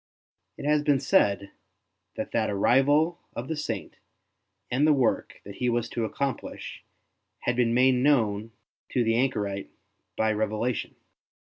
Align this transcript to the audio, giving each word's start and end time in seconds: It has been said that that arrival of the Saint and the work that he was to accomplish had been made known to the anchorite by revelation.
It 0.57 0.65
has 0.65 0.81
been 0.81 0.99
said 0.99 1.51
that 2.15 2.31
that 2.31 2.49
arrival 2.49 3.19
of 3.35 3.47
the 3.47 3.55
Saint 3.55 3.97
and 4.71 4.87
the 4.87 4.93
work 4.93 5.39
that 5.43 5.57
he 5.57 5.69
was 5.69 5.87
to 5.89 6.05
accomplish 6.05 6.83
had 7.41 7.55
been 7.55 7.75
made 7.75 7.93
known 7.93 8.51
to 8.93 9.03
the 9.03 9.13
anchorite 9.13 9.69
by 10.17 10.33
revelation. 10.33 10.95